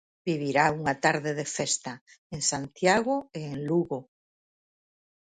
Vivirá 0.27 0.65
unha 0.79 0.95
tarde 1.05 1.31
de 1.39 1.45
festa, 1.57 1.93
en 2.35 2.41
Santiago 2.51 3.15
e 3.39 3.41
en 3.53 3.59
Lugo. 3.69 3.99